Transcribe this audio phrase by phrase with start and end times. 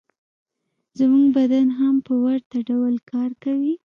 [0.99, 3.73] زموږ بدن هم په ورته ډول کار کوي